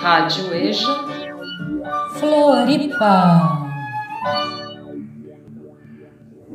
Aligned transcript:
Rádio 0.00 0.54
EJA 0.54 1.04
Floripa. 2.18 3.70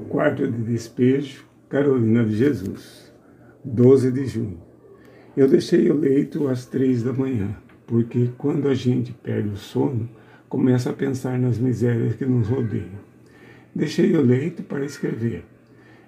Quarto 0.10 0.48
de 0.48 0.64
despejo, 0.64 1.46
Carolina 1.70 2.26
de 2.26 2.36
Jesus, 2.36 3.14
12 3.64 4.12
de 4.12 4.26
junho. 4.26 4.60
Eu 5.38 5.48
deixei 5.48 5.92
o 5.92 5.94
leito 5.94 6.48
às 6.48 6.66
três 6.66 7.04
da 7.04 7.14
manhã, 7.14 7.56
porque 7.86 8.32
quando 8.36 8.68
a 8.68 8.74
gente 8.74 9.12
perde 9.12 9.50
o 9.50 9.58
sono, 9.58 10.10
começa 10.50 10.90
a 10.90 10.94
pensar 10.94 11.38
nas 11.38 11.60
misérias 11.60 12.16
que 12.16 12.26
nos 12.26 12.48
rodeiam. 12.48 13.00
Deixei 13.76 14.18
o 14.18 14.22
leito 14.22 14.64
para 14.64 14.84
escrever. 14.84 15.46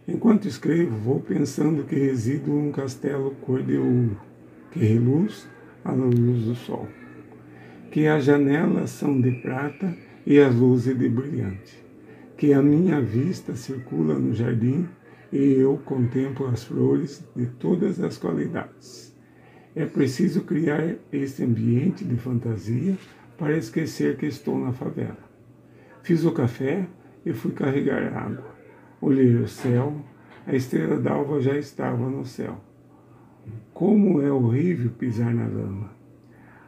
Enquanto 0.07 0.48
escrevo, 0.48 0.98
vou 0.98 1.20
pensando 1.20 1.84
que 1.84 1.95
resido 1.95 2.50
num 2.50 2.71
castelo 2.71 3.29
cor 3.45 3.61
de 3.61 3.77
ouro, 3.77 4.18
que 4.72 4.80
reluz 4.80 5.48
à 5.84 5.92
luz 5.92 6.46
do 6.46 6.56
sol 6.56 6.88
que 7.92 8.06
as 8.06 8.25
janelas 8.25 8.92
são 8.92 9.20
de 9.20 9.32
prata 9.32 9.92
e 10.25 10.39
as 10.39 10.54
luzes 10.54 10.98
de 10.98 11.10
brilhante, 11.10 11.84
que 12.38 12.54
a 12.54 12.62
minha 12.62 13.02
vista 13.02 13.56
circula 13.56 14.20
no 14.20 14.34
jardim 14.34 14.88
e 15.32 15.54
eu 15.54 15.78
contemplo 15.84 16.48
as 16.48 16.64
flores 16.64 17.24
de 17.36 17.48
todas 17.48 18.00
as 18.00 18.18
qualidades. 18.18 19.16
É 19.75 19.86
preciso 19.86 20.42
criar 20.42 20.96
este 21.11 21.44
ambiente 21.44 22.04
de 22.04 22.16
fantasia 22.18 22.96
para 23.38 23.58
esquecer 23.58 24.18
que 24.18 24.25
estou 24.25 24.60
na 24.60 24.74
favela. 24.74 25.18
Fiz 26.04 26.24
o 26.24 26.32
café 26.32 26.88
e 27.25 27.34
fui 27.34 27.52
carregar 27.52 28.14
água. 28.16 28.56
Olhei 29.02 29.36
o 29.36 29.47
céu, 29.47 30.06
a 30.46 30.56
estrela 30.56 31.00
d'alva 31.00 31.42
já 31.42 31.58
estava 31.58 32.09
no 32.09 32.25
céu. 32.25 32.61
Como 33.73 34.22
é 34.22 34.31
horrível 34.31 34.92
pisar 34.92 35.33
na 35.33 35.47
lama. 35.47 35.92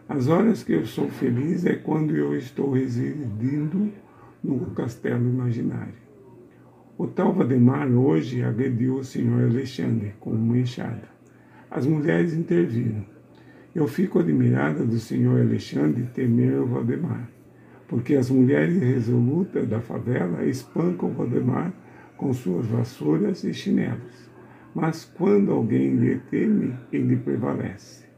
As 0.07 0.27
horas 0.27 0.63
que 0.63 0.73
eu 0.73 0.85
sou 0.85 1.07
feliz 1.07 1.65
é 1.65 1.75
quando 1.75 2.15
eu 2.15 2.35
estou 2.35 2.71
residindo 2.71 3.91
no 4.43 4.71
castelo 4.71 5.29
imaginário. 5.29 5.93
O 6.97 7.07
tal 7.07 7.33
Valdemar 7.33 7.87
hoje 7.89 8.43
agrediu 8.43 8.95
o 8.95 9.03
senhor 9.03 9.43
Alexandre 9.43 10.13
com 10.19 10.31
uma 10.31 10.57
enxada. 10.57 11.07
As 11.71 11.85
mulheres 11.85 12.33
interviram. 12.33 13.05
Eu 13.73 13.87
fico 13.87 14.19
admirada 14.19 14.83
do 14.83 14.99
senhor 14.99 15.39
Alexandre 15.39 16.09
temer 16.13 16.59
o 16.59 16.65
Valdemar, 16.65 17.29
porque 17.87 18.15
as 18.15 18.29
mulheres 18.29 18.81
resolutas 18.81 19.67
da 19.67 19.79
favela 19.79 20.43
espancam 20.43 21.09
o 21.09 21.13
Valdemar 21.13 21.71
com 22.17 22.33
suas 22.33 22.65
vassouras 22.65 23.43
e 23.43 23.53
chinelos. 23.53 24.29
Mas 24.73 25.05
quando 25.05 25.51
alguém 25.51 25.95
lhe 25.95 26.19
teme, 26.19 26.77
ele 26.91 27.17
prevalece. 27.17 28.08